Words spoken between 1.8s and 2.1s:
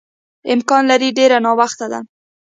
ده.